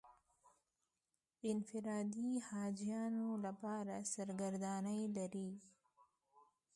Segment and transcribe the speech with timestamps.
[1.51, 5.51] انفرادي حاجیانو لپاره سرګردانۍ لري.